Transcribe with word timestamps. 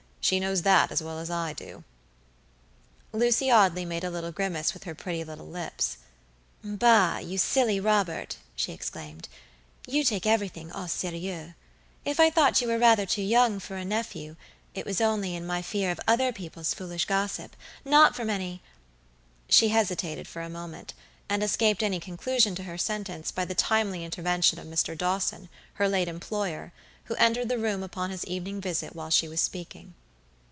She 0.23 0.39
knows 0.39 0.61
that 0.61 0.91
as 0.93 1.01
well 1.01 1.17
as 1.19 1.29
I 1.31 1.51
do." 1.51 1.83
Lucy 3.11 3.49
Audley 3.51 3.83
made 3.85 4.03
a 4.03 4.09
little 4.11 4.31
grimace 4.31 4.71
with 4.73 4.83
her 4.85 4.93
pretty 4.95 5.23
little 5.25 5.47
lips. 5.47 5.97
"Bah, 6.63 7.17
you 7.17 7.37
silly 7.39 7.79
Robert," 7.79 8.37
she 8.55 8.71
exclaimed; 8.71 9.27
"you 9.87 10.03
take 10.05 10.25
everything 10.27 10.71
au 10.73 10.85
serieux. 10.85 11.53
If 12.05 12.19
I 12.19 12.29
thought 12.29 12.61
you 12.61 12.67
were 12.69 12.77
rather 12.77 13.05
too 13.07 13.23
young 13.23 13.59
for 13.59 13.75
a 13.77 13.83
nephew, 13.83 14.35
it 14.75 14.85
was 14.85 15.01
only 15.01 15.35
in 15.35 15.45
my 15.47 15.61
fear 15.63 15.89
of 15.91 15.99
other 16.07 16.31
people's 16.31 16.73
foolish 16.75 17.03
gossip; 17.05 17.55
not 17.83 18.15
from 18.15 18.29
any" 18.29 18.61
She 19.49 19.69
hesitated 19.69 20.27
for 20.29 20.43
a 20.43 20.49
moment, 20.49 20.93
and 21.29 21.41
escaped 21.43 21.81
any 21.83 21.99
conclusion 21.99 22.53
to 22.55 22.63
her 22.63 22.77
sentence 22.77 23.31
by 23.31 23.43
the 23.43 23.55
timely 23.55 24.05
intervention 24.05 24.59
of 24.59 24.67
Mr. 24.67 24.95
Dawson, 24.97 25.49
her 25.73 25.89
late 25.89 26.07
employer, 26.07 26.71
who 27.05 27.15
entered 27.15 27.49
the 27.49 27.57
room 27.59 27.81
upon 27.83 28.11
his 28.11 28.23
evening 28.25 28.61
visit 28.61 28.95
while 28.95 29.09
she 29.09 29.27
was 29.27 29.41
speaking. 29.41 29.93